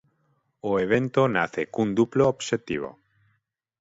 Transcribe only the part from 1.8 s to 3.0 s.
duplo obxectivo.